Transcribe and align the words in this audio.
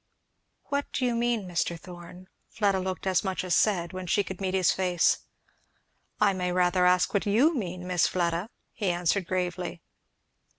"What 0.69 0.91
do 0.93 1.05
you 1.05 1.13
mean, 1.13 1.47
Mr. 1.47 1.79
Thorn?" 1.79 2.27
Fleda 2.49 2.79
looked 2.79 3.05
as 3.05 3.23
much 3.23 3.43
as 3.43 3.53
said, 3.55 3.93
when 3.93 4.07
she 4.07 4.23
could 4.23 4.41
meet 4.41 4.55
his 4.55 4.71
face. 4.71 5.19
"I 6.19 6.33
may 6.33 6.51
rather 6.51 6.87
ask 6.87 7.09
you 7.09 7.13
what 7.13 7.25
you 7.27 7.53
mean, 7.55 7.85
Miss 7.85 8.07
Fleda," 8.07 8.49
he 8.73 8.89
answered 8.89 9.27
gravely. 9.27 9.83